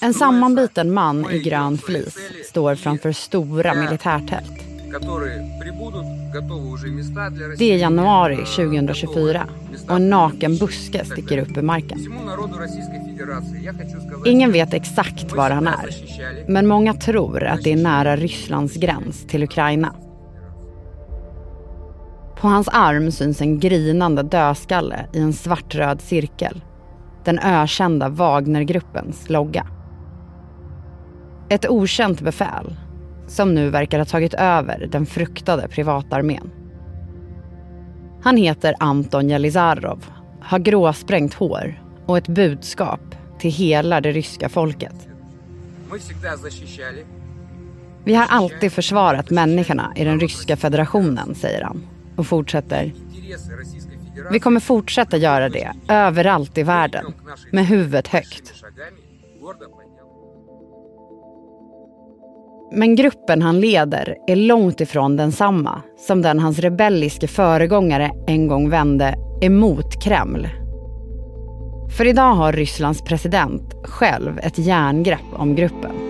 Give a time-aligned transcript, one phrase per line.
[0.00, 4.52] En sammanbiten man i grön flis står framför stora militärtält.
[7.58, 9.46] Det är januari 2024
[9.88, 11.98] och en naken buske sticker upp ur marken.
[14.24, 15.88] Ingen vet exakt var han är,
[16.48, 19.94] men många tror att det är nära Rysslands gräns till Ukraina.
[22.40, 26.60] På hans arm syns en grinande dödskalle i en svartröd cirkel.
[27.24, 29.66] Den ökända Wagnergruppens logga.
[31.48, 32.76] Ett okänt befäl
[33.26, 36.50] som nu verkar ha tagit över den fruktade privatarmén.
[38.22, 40.04] Han heter Anton Jelizarov,
[40.40, 43.00] har gråsprängt hår och ett budskap
[43.38, 45.08] till hela det ryska folket.
[48.04, 51.86] Vi har alltid försvarat människorna i den ryska federationen, säger han
[52.16, 52.92] och fortsätter.
[54.30, 57.04] Vi kommer fortsätta göra det överallt i världen
[57.52, 58.54] med huvudet högt.
[62.72, 68.70] Men gruppen han leder är långt ifrån densamma som den hans rebelliske föregångare en gång
[68.70, 70.48] vände emot Kreml.
[71.96, 76.03] För idag har Rysslands president själv ett järngrepp om gruppen.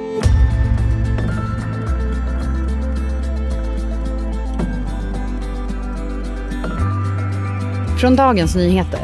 [8.05, 9.01] Från Dagens Nyheter.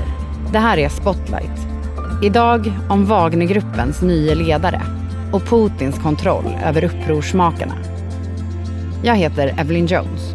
[0.52, 1.66] Det här är Spotlight.
[2.22, 4.82] Idag om Wagnergruppens nya ledare
[5.32, 7.74] och Putins kontroll över upprorsmakarna.
[9.04, 10.34] Jag heter Evelyn Jones.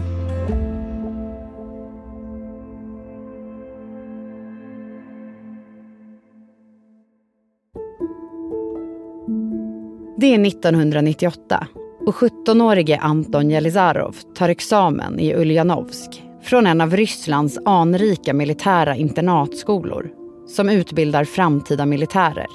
[10.18, 11.68] Det är 1998
[12.06, 20.10] och 17-årige Anton Jelizarov tar examen i Uljanovsk från en av Rysslands anrika militära internatskolor
[20.48, 22.48] som utbildar framtida militärer.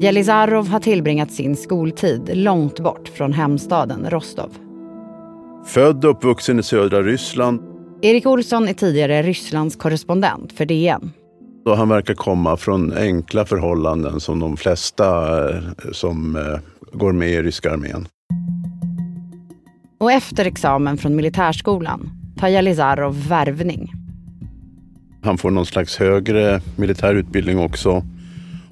[0.00, 4.50] Jelizarov har tillbringat sin skoltid långt bort från hemstaden Rostov.
[5.66, 7.60] Född och uppvuxen i södra Ryssland.
[8.02, 11.10] Erik Olsson är tidigare Rysslands korrespondent för DN.
[11.64, 15.62] Och han verkar komma från enkla förhållanden som de flesta eh,
[15.92, 16.42] som eh,
[16.92, 18.08] går med i ryska armén.
[20.02, 23.92] Och efter examen från militärskolan tar Jelizarov värvning.
[25.22, 28.04] Han får någon slags högre militär utbildning också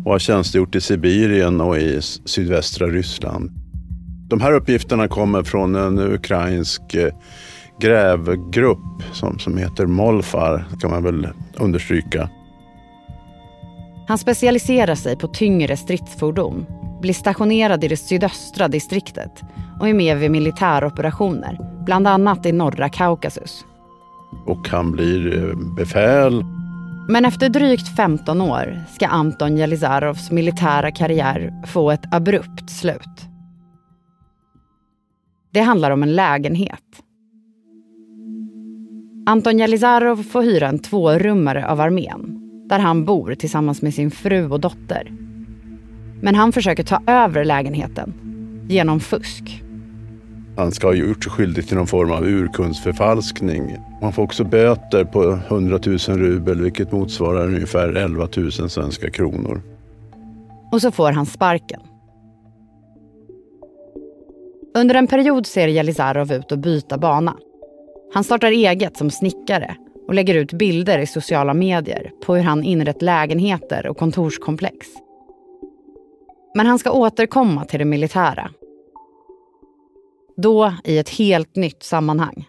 [0.04, 3.50] och har tjänstgjort i Sibirien och i sydvästra Ryssland.
[4.28, 7.14] De här uppgifterna kommer från en ukrainsk eh,
[7.80, 12.30] grävgrupp som, som heter Molfar, kan man väl understryka.
[14.08, 16.66] Han specialiserar sig på tyngre stridsfordon,
[17.00, 19.42] blir stationerad i det sydöstra distriktet
[19.80, 23.64] och är med vid militäroperationer, bland annat i norra Kaukasus.
[24.46, 26.44] Och han blir eh, befäl
[27.10, 33.28] men efter drygt 15 år ska Anton Jelizarovs militära karriär få ett abrupt slut.
[35.52, 37.02] Det handlar om en lägenhet.
[39.26, 42.36] Anton Jelizarov får hyra en tvårummare av armén
[42.68, 45.12] där han bor tillsammans med sin fru och dotter.
[46.20, 48.14] Men han försöker ta över lägenheten
[48.68, 49.62] genom fusk.
[50.56, 53.76] Han ska ha gjort sig skyldig till någon form av urkundsförfalskning.
[54.02, 59.62] Man får också böter på 100 000 rubel vilket motsvarar ungefär 11 000 svenska kronor.
[60.72, 61.80] Och så får han sparken.
[64.74, 67.36] Under en period ser Jelizarov ut att byta bana.
[68.14, 69.76] Han startar eget som snickare
[70.08, 74.86] och lägger ut bilder i sociala medier på hur han inrett lägenheter och kontorskomplex.
[76.54, 78.50] Men han ska återkomma till det militära
[80.42, 82.48] då i ett helt nytt sammanhang.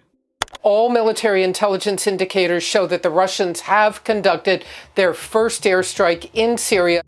[0.64, 4.60] All military intelligence indicators show that the Russians have conducted
[4.96, 7.04] their first airstrike in Syria.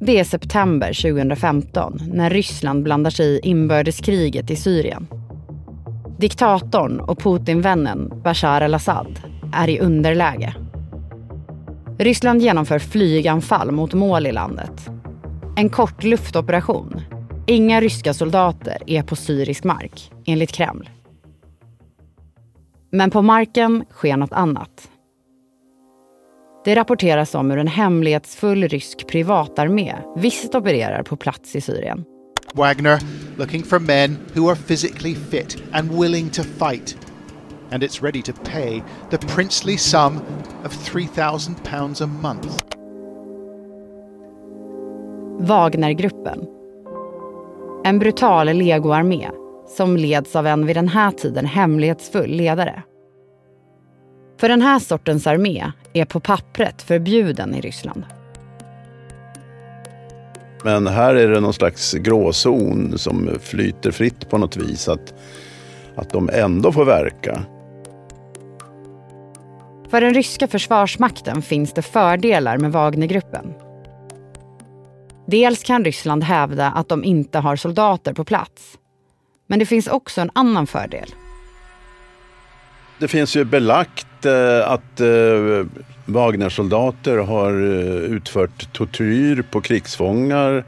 [0.00, 5.06] Det är september 2015 när Ryssland blandar sig i inbördeskriget i Syrien.
[6.18, 9.20] Diktatorn och Putin-vännen Bashar al-Assad
[9.54, 10.54] är i underläge.
[11.98, 14.90] Ryssland genomför flyganfall mot mål i landet.
[15.56, 17.00] En kort luftoperation
[17.46, 20.90] Inga ryska soldater är på syrisk mark, enligt Kreml.
[22.92, 24.90] Men på marken sker något annat.
[26.64, 32.04] Det rapporteras om hur en hemlighetsfull rysk privatarmé visst opererar på plats i Syrien.
[32.54, 33.00] Wagner
[33.36, 36.96] looking for men who are physically fit and willing to fight.
[37.70, 40.20] And it's ready to pay the princely sum
[40.64, 42.79] of 3000 pounds a month.
[45.40, 46.46] Wagnergruppen
[47.84, 49.30] en brutal legoarmé
[49.76, 52.82] som leds av en vid den här tiden hemlighetsfull ledare.
[54.40, 58.04] För den här sortens armé är på pappret förbjuden i Ryssland.
[60.64, 64.88] Men här är det någon slags gråzon som flyter fritt på något vis.
[64.88, 65.14] Att,
[65.94, 67.42] att de ändå får verka.
[69.90, 73.54] För den ryska försvarsmakten finns det fördelar med Wagnergruppen.
[75.30, 78.78] Dels kan Ryssland hävda att de inte har soldater på plats.
[79.46, 81.14] Men det finns också en annan fördel.
[82.98, 85.66] Det finns ju belagt eh, att eh,
[86.04, 90.64] Wagnersoldater har eh, utfört tortyr på krigsfångar.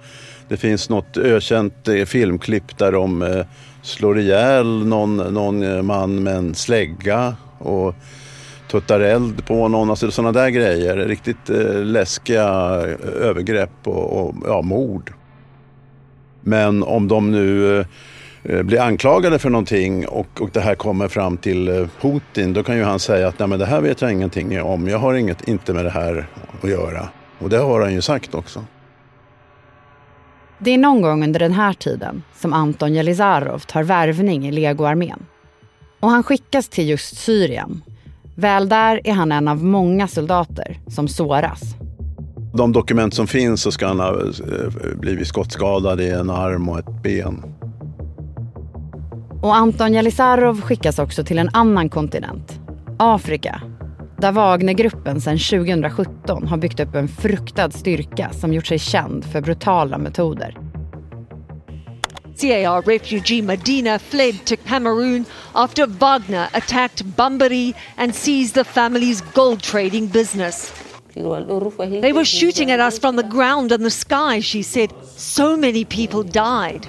[0.49, 3.45] Det finns något ökänt filmklipp där de
[3.83, 7.95] slår ihjäl någon, någon man med en slägga och
[8.73, 9.91] tuttar eld på någon.
[9.91, 10.97] Alltså sådana där grejer.
[10.97, 15.13] Riktigt eh, läskiga eh, övergrepp och, och ja, mord.
[16.41, 17.87] Men om de nu eh,
[18.43, 22.77] eh, blir anklagade för någonting och, och det här kommer fram till Putin, då kan
[22.77, 24.89] ju han säga att Nej, men det här vet jag ingenting om.
[24.89, 26.27] Jag har inget, inte med det här
[26.63, 27.09] att göra.
[27.39, 28.65] Och det har han ju sagt också.
[30.59, 35.27] Det är någon gång under den här tiden som Anton Jelizarov tar värvning i legoarmén.
[36.01, 37.83] Och han skickas till just Syrien.
[38.43, 41.63] Väl där är han en av många soldater som såras.
[42.55, 46.79] De dokument som finns så ska han ha eh, blivit skottskadad i en arm och
[46.79, 47.43] ett ben.
[49.43, 52.61] Och Anton Jelisarov skickas också till en annan kontinent,
[52.99, 53.63] Afrika.
[54.19, 59.41] Där Wagnergruppen sedan 2017 har byggt upp en fruktad styrka som gjort sig känd för
[59.41, 60.72] brutala metoder.
[62.43, 69.63] CAR refugee Medina fled to Cameroon after Wagner attacked Bambari and seized the family's gold
[69.63, 70.73] trading business.
[71.15, 74.93] They were shooting at us from the ground and the sky, she said.
[75.17, 76.89] So many people died.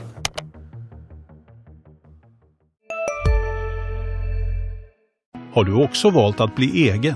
[5.53, 7.15] Har du också valt att bli egen?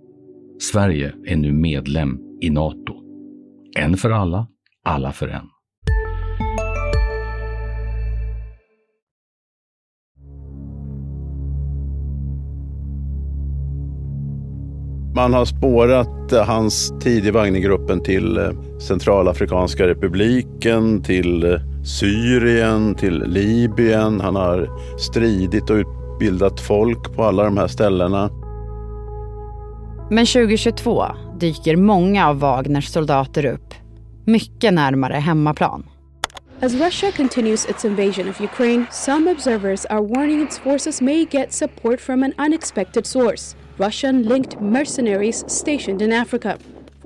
[0.61, 2.93] Sverige är nu medlem i Nato.
[3.77, 4.47] En för alla,
[4.85, 5.45] alla för en.
[15.15, 18.49] Man har spårat eh, hans tid i Wagnergruppen till eh,
[18.79, 24.21] Centralafrikanska republiken, till eh, Syrien, till Libyen.
[24.21, 28.40] Han har stridit och utbildat folk på alla de här ställena.
[30.13, 31.05] Men 2022
[31.39, 33.73] dyker många av Wagners soldater upp,
[34.25, 35.83] mycket närmare hemmaplan.
[36.59, 41.53] As Russia continues its invasion of Ukraine, some observers are warning its forces may get
[41.53, 46.57] support from an unexpected source Russian linked mercenaries stationed in Africa.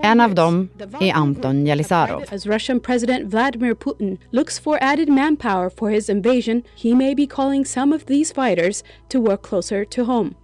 [0.04, 0.70] En av dem
[1.00, 2.24] är Anton Jelisarov.
[2.32, 7.28] As Russian President Vladimir Putin looks for added manpower for his invasion, he may be
[7.28, 10.36] calling some of these fighters to work closer to home.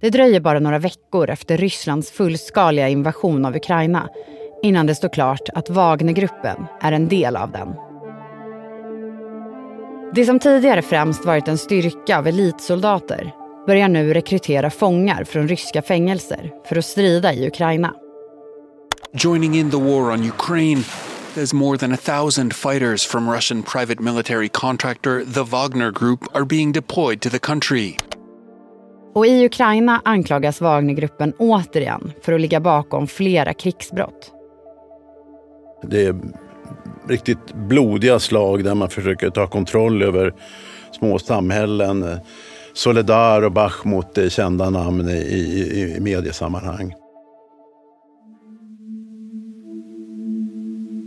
[0.00, 4.08] Det dröjer bara några veckor efter Rysslands fullskaliga invasion av Ukraina
[4.62, 7.68] innan det står klart att Wagnergruppen är en del av den.
[10.14, 13.32] Det som tidigare främst varit en styrka av elitsoldater
[13.66, 17.94] börjar nu rekrytera fångar från ryska fängelser för att strida i Ukraina.
[19.12, 20.82] Joining in the war on Ukraine
[21.34, 26.44] There's more than a thousand fighters from Russian private military contractor the Wagner Group are
[26.44, 27.96] being deployed to the country.
[29.14, 34.32] Och i Ukraina anklagas Wagnergruppen återigen för att ligga bakom flera krigsbrott.
[35.82, 36.14] Det är
[37.08, 40.34] riktigt blodiga slag där man försöker ta kontroll över
[40.92, 42.18] små samhällen.
[42.72, 46.94] Soledar och Bachmut är kända namn i, i, i mediesammanhang.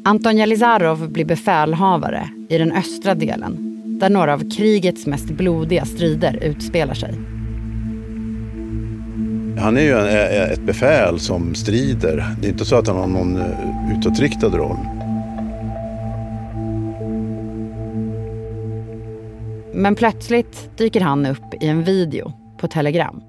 [0.05, 6.39] Anton Jelizarov blir befälhavare i den östra delen där några av krigets mest blodiga strider
[6.43, 7.30] utspelar sig.
[9.61, 9.93] Han är ju
[10.53, 12.25] ett befäl som strider.
[12.41, 13.43] Det är inte så att han har någon
[13.97, 14.77] utåtriktad roll.
[19.73, 23.21] Men plötsligt dyker han upp i en video på Telegram.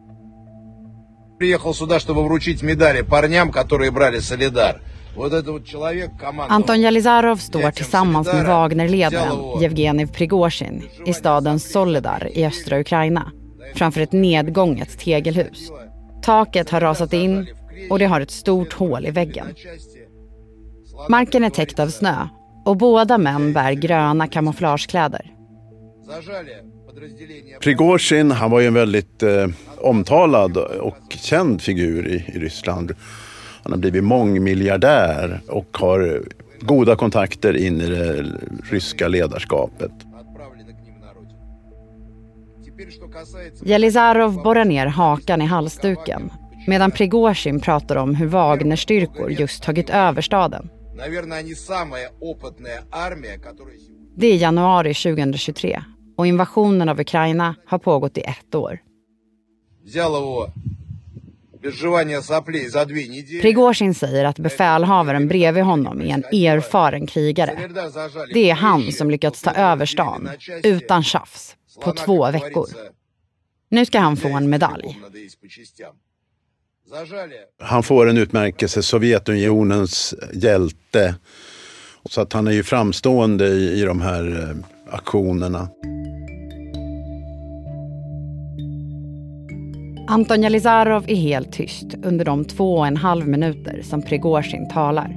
[6.49, 13.33] Anton Jelizarov står tillsammans med Wagnerledaren Jevgenij Prigozjin i staden Solidar i östra Ukraina
[13.75, 15.71] framför ett nedgånget tegelhus.
[16.23, 17.47] Taket har rasat in
[17.91, 19.47] och det har ett stort hål i väggen.
[21.09, 22.29] Marken är täckt av snö
[22.65, 25.33] och båda män bär gröna kamouflagekläder.
[27.61, 29.47] Prigozjin, han var ju en väldigt eh,
[29.79, 32.93] omtalad och känd figur i, i Ryssland.
[33.63, 36.23] Han har blivit mångmiljardär och har
[36.61, 38.25] goda kontakter in i det
[38.71, 39.93] ryska ledarskapet.
[43.65, 46.31] Jelizarov borrar ner hakan i halsduken
[46.67, 50.69] medan Prigozjin pratar om hur Wagnerstyrkor just tagit över staden.
[54.17, 55.83] Det är januari 2023
[56.17, 58.79] och invasionen av Ukraina har pågått i ett år.
[63.43, 67.69] Prigozjin säger att befälhavaren bredvid honom är en erfaren krigare.
[68.35, 70.29] Det är han som lyckats ta över stan,
[70.63, 72.67] utan tjafs, på två veckor.
[73.73, 74.99] Nu ska han få en medalj.
[77.59, 81.15] Han får en utmärkelse, Sovjetunionens hjälte.
[82.11, 84.57] Så att han är ju framstående i, i de här eh,
[84.95, 85.69] aktionerna.
[90.09, 95.17] Anton Jelizarov är helt tyst under de två och en halv minuter som Prigozjin talar.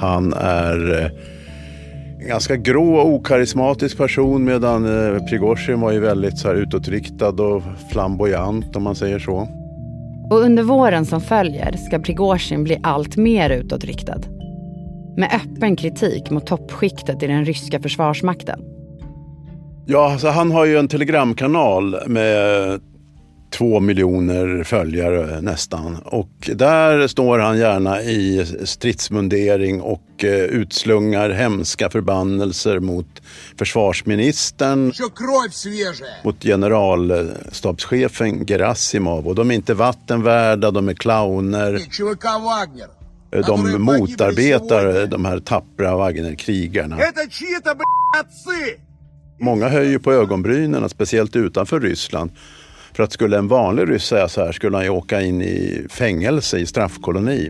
[0.00, 1.10] Han är eh,
[2.20, 7.28] en ganska grå och okarismatisk person medan eh, Prigozjin var ju väldigt så här utåtriktad
[7.42, 9.48] och flamboyant om man säger så.
[10.30, 14.20] Och under våren som följer ska Prigozjin bli allt mer utåtriktad.
[15.16, 18.60] Med öppen kritik mot toppskiktet i den ryska försvarsmakten.
[19.86, 22.80] Ja, alltså han har ju en telegramkanal med
[23.50, 25.96] två miljoner följare nästan.
[26.04, 33.22] Och där står han gärna i stridsmundering och eh, utslungar hemska förbannelser mot
[33.58, 34.92] försvarsministern.
[36.24, 39.28] Mot generalstabschefen Gerasimov.
[39.28, 41.72] Och de är inte vattenvärda, de är clowner.
[43.30, 46.96] De motarbetar de här tappra Wagnerkrigarna.
[49.40, 52.30] Många höjer på ögonbrynen, speciellt utanför Ryssland.
[52.98, 55.86] För att skulle en vanlig ryss säga så här skulle han ju åka in i
[55.90, 57.48] fängelse i straffkoloni.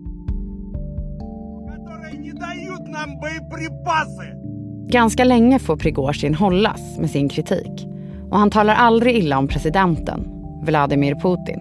[4.88, 7.86] Ganska länge får Prigozjin hållas med sin kritik.
[8.30, 10.28] Och han talar aldrig illa om presidenten,
[10.62, 11.60] Vladimir Putin.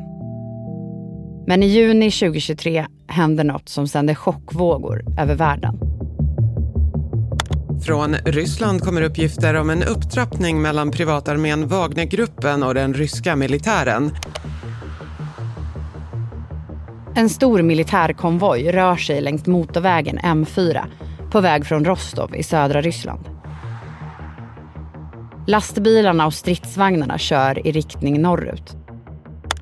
[1.48, 5.87] Men i juni 2023 händer något som sänder chockvågor över världen.
[7.86, 14.12] Från Ryssland kommer uppgifter om en upptrappning mellan privatarmén Wagnergruppen och den ryska militären.
[17.16, 20.86] En stor militärkonvoj rör sig längs motorvägen M4
[21.32, 23.30] på väg från Rostov i södra Ryssland.
[25.48, 28.76] Lastbilarna och stridsvagnarna kör i riktning norrut.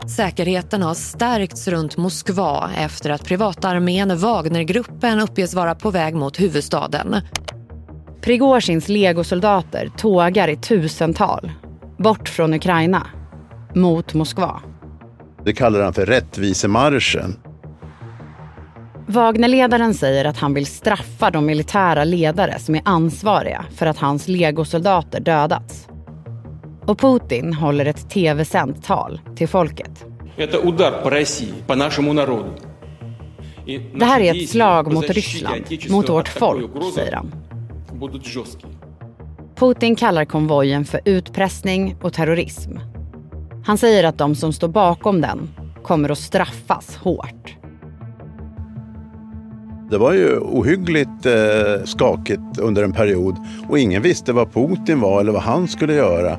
[0.07, 7.15] Säkerheten har stärkts runt Moskva efter att privatarmén Wagnergruppen uppges vara på väg mot huvudstaden.
[8.25, 11.51] Prigozjins legosoldater tågar i tusental
[11.97, 13.07] bort från Ukraina
[13.75, 14.61] mot Moskva.
[15.43, 17.39] Det kallar han för rättvisemarschen.
[19.07, 24.27] Wagnerledaren säger att han vill straffa de militära ledare som är ansvariga för att hans
[24.27, 25.87] legosoldater dödats.
[26.85, 30.05] Och Putin håller ett tv-sänt tal till folket.
[33.97, 37.31] Det här är ett slag mot Ryssland, mot vårt folk, säger han.
[39.55, 42.71] Putin kallar konvojen för utpressning och terrorism.
[43.65, 45.49] Han säger att de som står bakom den
[45.83, 47.57] kommer att straffas hårt.
[49.89, 53.35] Det var ju ohyggligt eh, skakigt under en period
[53.69, 56.37] och ingen visste vad Putin var eller vad han skulle göra.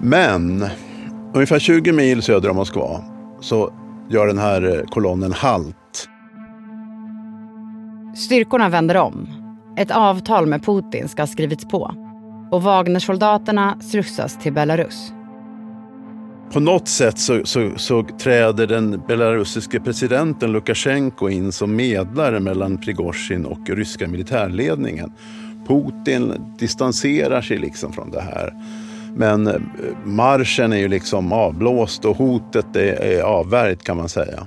[0.00, 0.66] Men
[1.34, 3.04] ungefär 20 mil söder om Moskva
[3.40, 3.72] så
[4.10, 6.08] gör den här eh, kolonnen halt.
[8.16, 9.37] Styrkorna vänder om
[9.78, 11.94] ett avtal med Putin ska ha skrivits på
[12.50, 15.12] och Wagnersoldaterna slussas till Belarus.
[16.52, 22.78] På något sätt så, så, så, träder den belarusiske presidenten Lukasjenko in som medlare mellan
[22.78, 25.12] Prigozjin och ryska militärledningen.
[25.68, 28.52] Putin distanserar sig liksom från det här.
[29.14, 29.54] Men eh,
[30.04, 34.46] marschen är ju liksom avblåst och hotet är, är avvärjt kan man säga.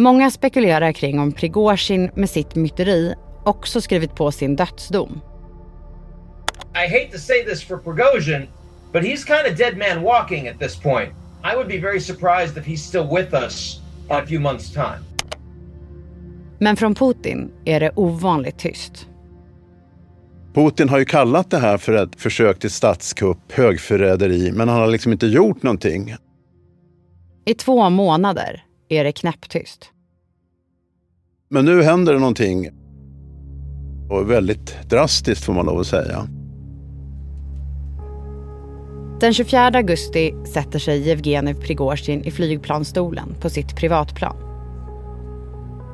[0.00, 3.14] Många spekulerar kring om Prigozjin med sitt myteri
[3.44, 5.20] också skrivit på sin dödsdom.
[6.74, 8.46] I hate to say this for Prigozhin,
[8.92, 11.08] but he's kind of dead man walking at this point.
[11.52, 13.80] I would be very surprised if he's still with us
[14.10, 15.00] in a few months time.
[16.58, 19.06] Men från Putin är det ovanligt tyst.
[20.54, 24.88] Putin har ju kallat det här för ett försök till statskupp, högförräderi, men han har
[24.88, 26.14] liksom inte gjort någonting.
[27.44, 29.90] I två månader är det knäpptyst.
[31.48, 32.70] Men nu händer det någonting.
[34.10, 36.28] Och väldigt drastiskt får man lov att säga.
[39.20, 44.36] Den 24 augusti sätter sig Jevgenij Prigozjin i flygplansstolen på sitt privatplan.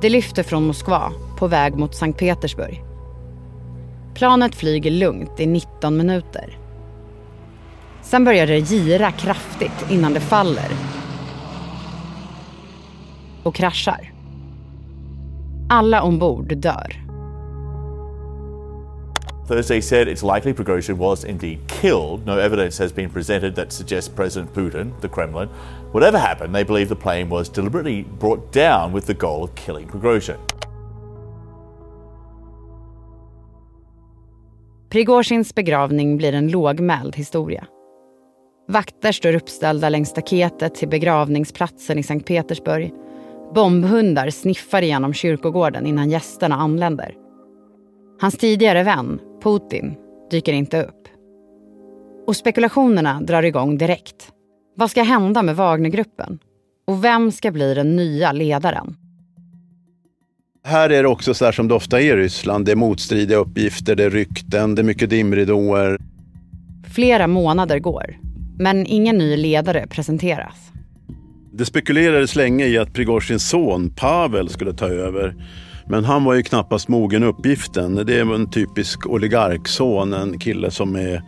[0.02, 2.82] Det lyfter från Moskva på väg mot Sankt Petersburg.
[4.14, 6.58] Planet flyger lugnt i 19 minuter.
[8.02, 10.95] Sen börjar det gira kraftigt innan det faller
[13.46, 14.12] och kraschar.
[15.68, 17.06] Alla ombord dör.
[19.48, 22.26] Thursday said it's likely Prigozhin was indeed killed.
[22.26, 25.48] No evidence has been presented that suggests President Putin, the Kremlin,
[25.92, 29.88] whatever happened, they believe the plane was deliberately brought down with the goal of killing
[29.88, 30.36] Prigozhin.
[34.88, 37.66] Prigozjins begravning blir en lågmäld historia.
[38.68, 42.92] Vakter står uppställda längs staketet till begravningsplatsen i Sankt Petersburg.
[43.56, 47.14] Bombhundar sniffar igenom kyrkogården innan gästerna anländer.
[48.20, 49.94] Hans tidigare vän, Putin,
[50.30, 51.08] dyker inte upp.
[52.26, 54.32] Och spekulationerna drar igång direkt.
[54.76, 56.38] Vad ska hända med Wagnergruppen?
[56.86, 58.96] Och vem ska bli den nya ledaren?
[60.64, 62.64] Här är det också så här som det ofta är i Ryssland.
[62.64, 65.98] Det är motstridiga uppgifter, det är rykten, det är mycket dimridåer.
[66.94, 68.16] Flera månader går,
[68.58, 70.72] men ingen ny ledare presenteras.
[71.58, 75.34] Det spekulerades länge i att Prigozjins son Pavel skulle ta över.
[75.86, 77.94] Men han var ju knappast mogen uppgiften.
[77.94, 81.22] Det är en typisk oligarkson, en kille som är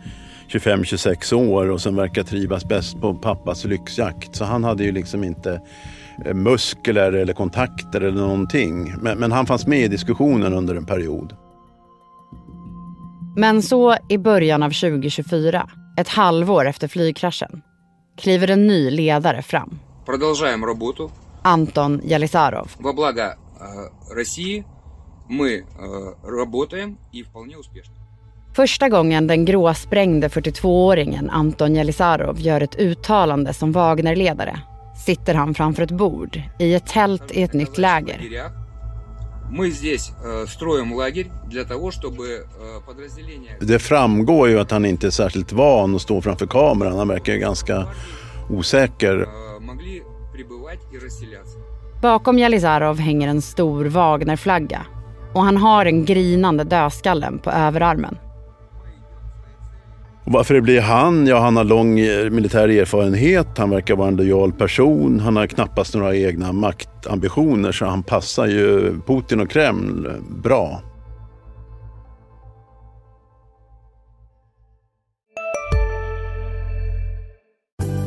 [0.49, 4.35] 25-26 år och som verkar trivas bäst på pappas lyxjakt.
[4.35, 5.61] Så han hade ju liksom inte
[6.25, 8.93] eh, muskler eller kontakter eller någonting.
[9.01, 11.33] Men, men han fanns med i diskussionen under en period.
[13.35, 17.61] Men så i början av 2024, ett halvår efter flygkraschen,
[18.17, 19.79] kliver en ny ledare fram.
[20.08, 21.10] Продолжаем работу.
[21.44, 22.68] Anton Jelisarov.
[22.78, 24.64] Во благо э, России
[25.28, 25.64] мы э,
[26.22, 27.94] работаем и вполне успешно.
[28.54, 34.60] Första gången den gråsprängde 42-åringen Anton Jelisarov gör ett uttalande som Wagnerledare
[35.06, 38.20] sitter han framför ett bord i ett tält i ett nytt läger.
[39.50, 43.56] Мы здесь э, строим лагерь для того, чтобы э, подразделения...
[43.60, 46.98] Det framgår ju att han inte är särskilt van att stå framför kameran.
[46.98, 47.86] Han verkar ganska
[48.50, 49.28] osäker.
[49.68, 51.58] могли прибывать и расселяться.
[52.02, 54.86] Bakom Jelisarov hänger en stor Wagnerflagga
[55.34, 58.18] och han har en grinande dödskallen på överarmen.
[60.24, 61.26] Och varför det blir han?
[61.26, 65.46] Ja, han har lång eh, militär erfarenhet, han verkar vara en lojal person, han har
[65.46, 70.80] knappast några egna maktambitioner så han passar ju Putin och Kreml bra.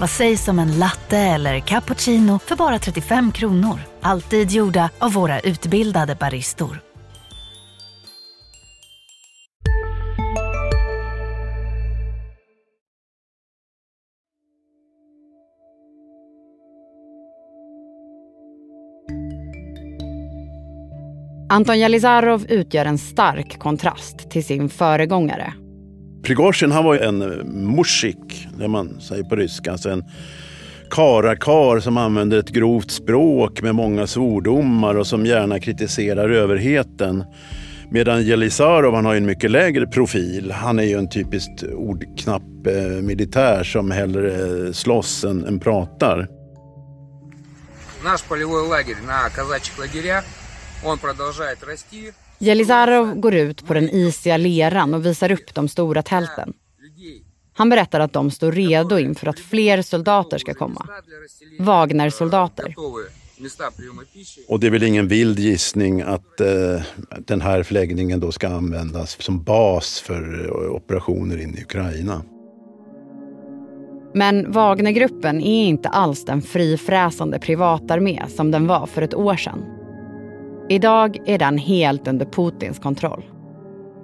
[0.00, 3.80] Vad sägs om en latte eller cappuccino för bara 35 kronor?
[4.00, 6.80] Alltid gjorda av våra utbildade baristor.
[21.52, 25.61] Anton Jalizarov utgör en stark kontrast till sin föregångare.
[26.23, 27.17] Prigozjin han var en
[27.75, 29.71] mushik, det man säger på ryska.
[29.71, 30.03] Alltså en
[30.91, 37.23] karakar som använder ett grovt språk med många svordomar och som gärna kritiserar överheten.
[37.91, 40.51] Medan Jelisarov han har en mycket lägre profil.
[40.51, 46.27] Han är ju en typiskt ordknapp eh, militär som hellre slåss än, än pratar.
[48.03, 50.23] Наш полевой лагерь на казачьих лагерях,
[50.83, 52.13] он продолжает расти.
[52.42, 56.52] Jelisarov går ut på den isiga leran och visar upp de stora tälten.
[57.52, 60.86] Han berättar att de står redo inför att fler soldater ska komma.
[61.58, 62.74] Wagner-soldater.
[64.48, 66.82] Och det är väl ingen vild gissning att eh,
[67.18, 72.22] den här förläggningen då ska användas som bas för eh, operationer in i Ukraina.
[74.14, 79.81] Men Wagnergruppen är inte alls den frifräsande privatarmé som den var för ett år sedan.
[80.68, 83.22] Idag är den helt under Putins kontroll.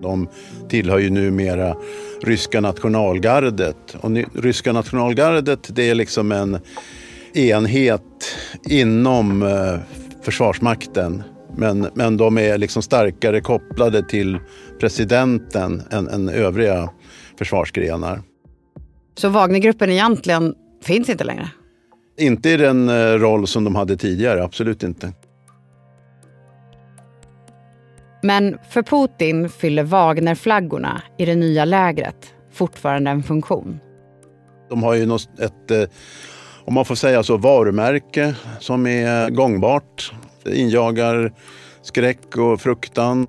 [0.03, 0.29] De
[0.69, 1.77] tillhör ju numera
[2.23, 3.97] ryska nationalgardet.
[4.01, 6.59] Och ryska nationalgardet det är liksom en
[7.35, 8.03] enhet
[8.71, 9.79] inom eh,
[10.23, 11.23] Försvarsmakten
[11.57, 14.39] Men, men de är liksom starkare kopplade till
[14.81, 16.91] presidenten än, än övriga
[17.39, 18.23] försvarsgrenar.
[19.15, 21.51] Så Wagnergruppen egentligen finns inte längre?
[22.19, 25.13] Inte i den eh, roll som de hade tidigare, absolut inte.
[28.23, 33.81] Men för Putin fyller Wagnerflaggorna i det nya lägret fortfarande en funktion.
[34.71, 35.83] De har ju något, ett, eh,
[36.65, 40.13] om man får säga så, varumärke som är gångbart.
[40.45, 41.33] Det injagar
[41.83, 43.27] skräck och fruktan.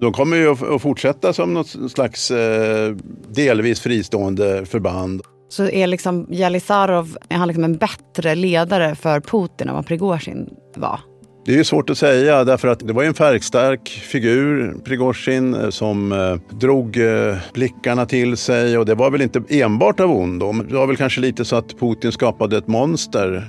[0.00, 2.94] De kommer ju att fortsätta som något slags eh,
[3.28, 5.22] delvis fristående förband.
[5.48, 10.54] Så är liksom Jalisarov är han liksom en bättre ledare för Putin än vad Prigozjin
[10.76, 11.00] var?
[11.46, 16.12] Det är svårt att säga därför att det var en färgstark figur, Prigozjin, eh, som
[16.12, 20.52] eh, drog eh, blickarna till sig och det var väl inte enbart av ondo.
[20.52, 23.48] Det var väl kanske lite så att Putin skapade ett monster.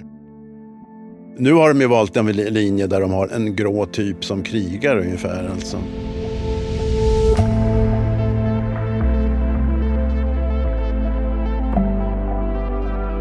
[1.37, 4.97] Nu har de ju valt en linje där de har en grå typ som krigar
[4.97, 5.49] ungefär.
[5.51, 5.77] Alltså.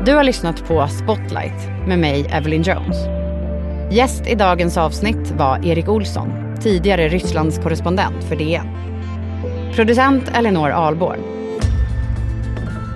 [0.06, 3.23] Du har lyssnat på Spotlight med mig, Evelyn Jones.
[3.90, 8.66] Gäst i dagens avsnitt var Erik Olsson, tidigare Rysslands korrespondent för DN.
[9.74, 11.18] Producent Elinor Alborn.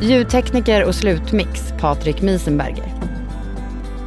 [0.02, 2.94] Ljudtekniker och slutmix Patrik Miesenberger.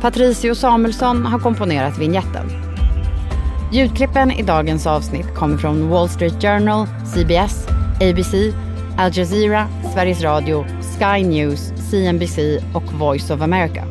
[0.02, 2.50] Patricio Samuelsson har komponerat vignetten.
[3.72, 7.68] Ljudklippen i dagens avsnitt kommer från Wall Street Journal, CBS,
[8.02, 8.34] ABC,
[8.98, 13.91] Al Jazeera, Sveriges Radio, Sky News, CNBC och Voice of America.